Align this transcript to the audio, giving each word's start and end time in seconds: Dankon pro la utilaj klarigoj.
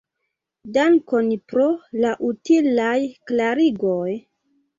Dankon 0.77 1.29
pro 1.51 1.65
la 2.05 2.15
utilaj 2.31 2.95
klarigoj. 3.33 4.17